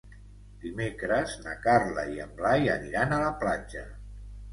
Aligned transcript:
Dimecres 0.61 1.35
na 1.43 1.53
Carla 1.65 2.05
i 2.13 2.17
en 2.23 2.31
Blai 2.39 2.71
aniran 2.77 3.13
a 3.19 3.21
la 3.25 3.29
platja. 3.45 3.85